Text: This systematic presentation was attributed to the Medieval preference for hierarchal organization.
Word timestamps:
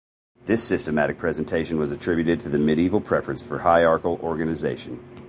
This 0.45 0.63
systematic 0.63 1.19
presentation 1.19 1.77
was 1.77 1.91
attributed 1.91 2.39
to 2.39 2.49
the 2.49 2.57
Medieval 2.57 3.01
preference 3.01 3.43
for 3.43 3.59
hierarchal 3.59 4.19
organization. 4.23 4.99